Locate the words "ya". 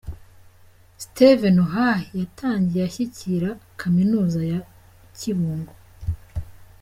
4.51-4.59